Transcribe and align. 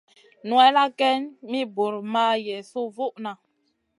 Nowella 0.47 0.85
geyn 0.99 1.21
mi 1.49 1.59
buur 1.75 1.95
ma 2.13 2.25
yesu 2.47 2.79
vuʼna. 2.95 3.31